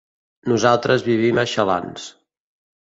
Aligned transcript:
Nosaltres 0.53 1.05
vivim 1.11 1.43
a 1.43 1.47
Xalans. 1.55 2.11